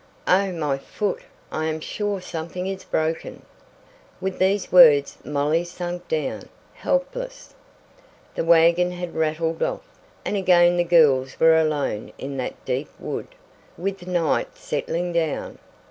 "Oh, 0.27 0.51
my 0.51 0.79
foot! 0.79 1.21
I 1.51 1.65
am 1.65 1.79
sure 1.79 2.19
something 2.21 2.65
is 2.65 2.83
broken!" 2.83 3.43
With 4.19 4.39
these 4.39 4.71
words 4.71 5.19
Molly 5.23 5.63
sank 5.63 6.07
down, 6.07 6.49
helpless. 6.73 7.53
The 8.33 8.43
wagon 8.43 8.89
had 8.93 9.13
rattled 9.13 9.61
off, 9.61 9.87
and 10.25 10.35
again 10.35 10.75
the 10.77 10.83
girls 10.83 11.39
were 11.39 11.55
alone 11.55 12.13
in 12.17 12.37
that 12.37 12.65
deep 12.65 12.89
wood, 12.97 13.27
with 13.77 14.07
night 14.07 14.57
settling 14.57 15.13
down. 15.13 15.59